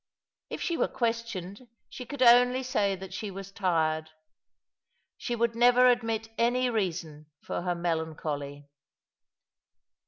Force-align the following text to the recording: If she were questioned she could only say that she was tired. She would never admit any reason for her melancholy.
If 0.49 0.63
she 0.63 0.77
were 0.77 0.87
questioned 0.87 1.67
she 1.87 2.07
could 2.07 2.23
only 2.23 2.63
say 2.63 2.95
that 2.95 3.13
she 3.13 3.29
was 3.29 3.51
tired. 3.51 4.09
She 5.15 5.35
would 5.35 5.55
never 5.55 5.85
admit 5.87 6.27
any 6.39 6.71
reason 6.71 7.27
for 7.43 7.61
her 7.61 7.75
melancholy. 7.75 8.65